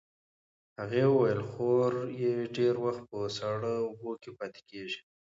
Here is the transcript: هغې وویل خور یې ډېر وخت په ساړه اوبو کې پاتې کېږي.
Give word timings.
هغې 0.79 1.03
وویل 1.09 1.41
خور 1.51 1.93
یې 2.21 2.33
ډېر 2.57 2.73
وخت 2.85 3.03
په 3.11 3.19
ساړه 3.37 3.73
اوبو 3.85 4.11
کې 4.21 4.31
پاتې 4.37 4.61
کېږي. 4.69 4.99